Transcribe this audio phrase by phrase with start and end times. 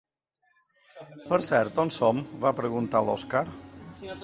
[1.33, 2.23] Per cert, on som?
[2.41, 3.47] —va preguntar l'Oskar.